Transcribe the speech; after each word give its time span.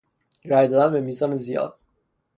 رای 0.45 0.67
دادن 0.67 0.93
به 0.93 1.01
میزان 1.01 1.35
زیاد 1.35 1.75